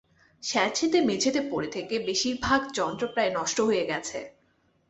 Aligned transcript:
স্যাঁতসেঁতে 0.43 0.99
মেঝেতে 1.01 1.41
পড়ে 1.51 1.67
থেকে 1.67 1.95
বেশির 1.99 2.35
ভাগ 2.41 2.61
যন্ত্র 2.73 3.03
প্রায় 3.07 3.31
নষ্ট 3.33 3.57
হয়ে 3.61 3.85
গেছে। 3.85 4.19